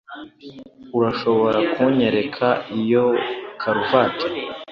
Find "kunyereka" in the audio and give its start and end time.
1.73-2.47